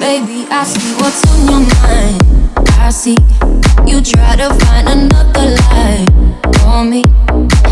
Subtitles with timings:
[0.00, 2.22] Baby, I see what's on your mind.
[2.78, 3.18] I see
[3.84, 6.06] you try to find another lie
[6.58, 7.02] for me.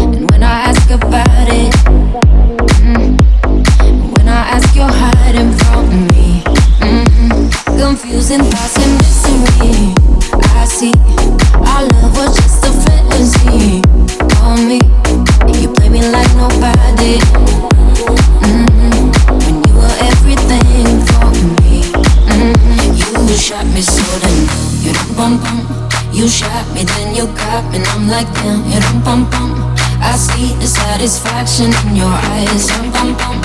[0.02, 1.72] And when I ask about it,
[2.82, 3.14] mm,
[4.16, 6.42] when I ask, you're hiding from me.
[6.80, 9.95] Mm, confusing thoughts and mystery.
[10.58, 10.93] I see
[11.54, 12.45] our love was
[24.16, 24.38] so then
[24.83, 25.59] you dum bum bum.
[26.12, 29.74] You shot me then you got me and I'm like damn you dum bum bum.
[30.01, 32.66] I see the satisfaction in your eyes.
[32.69, 33.37] Dum bum bum.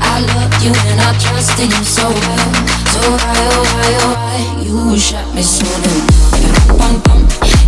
[0.00, 2.48] I loved you and I trusted you so well.
[2.92, 6.00] So why oh why oh why you shot me so then
[6.42, 7.20] you dum bum bum.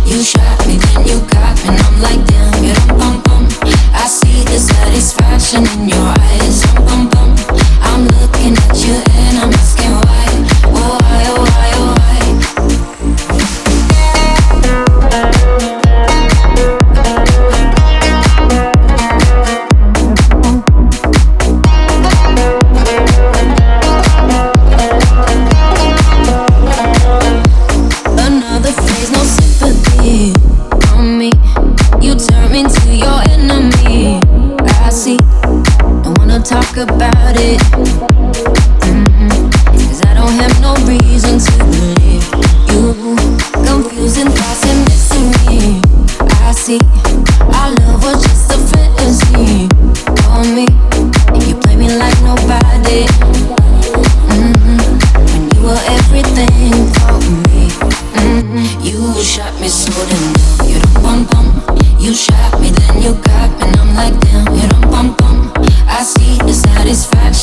[0.05, 2.30] You shot me then you got me and I'm like
[36.73, 37.59] talk about it.
[38.81, 39.51] Mm-mm.
[39.65, 42.23] Cause I don't have no reason to believe
[42.71, 43.15] you.
[43.65, 45.81] Confusing thoughts and mystery.
[46.47, 46.79] I see.
[47.41, 49.67] Our love was just a fantasy
[50.21, 50.67] for me.
[51.45, 53.05] You play me like nobody.
[54.31, 54.79] Mm-mm.
[55.27, 56.80] When you were everything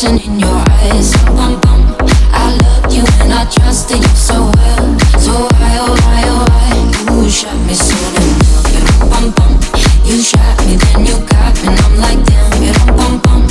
[0.04, 1.12] in your eyes.
[1.34, 1.82] Bum bum.
[2.30, 4.98] I loved you and I trusted you so well.
[5.18, 8.30] So why oh why oh why you shot me so then
[8.74, 9.58] you bum bum.
[10.04, 13.42] You shot me then you got me I'm like damn you dum bum bum.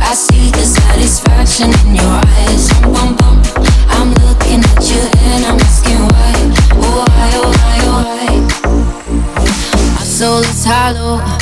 [0.00, 2.68] I see the satisfaction in your eyes.
[2.68, 3.42] Dum bum bum.
[3.90, 6.34] I'm looking at you and I'm asking why.
[6.78, 8.30] Oh why oh why oh why.
[9.98, 11.35] My soul is hollow.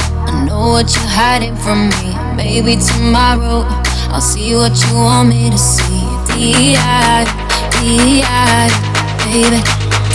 [0.64, 2.16] Know what you're hiding from me.
[2.36, 3.66] Maybe tomorrow
[4.08, 6.00] I'll see what you want me to see.
[6.32, 7.26] D.I.
[7.76, 8.70] D.I.
[9.28, 9.60] Baby.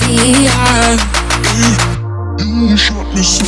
[0.02, 0.98] D.I.
[2.42, 3.46] You shot me so